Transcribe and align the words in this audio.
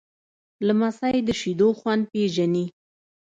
لمسی 0.67 1.17
د 1.27 1.29
شیدو 1.39 1.69
خوند 1.79 2.03
پیژني. 2.11 2.65